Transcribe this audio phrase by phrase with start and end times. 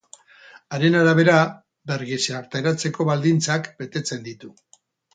[0.77, 1.35] Haren arabera,
[1.93, 4.55] bergizarteratzeko baldintzak betetzen ditu.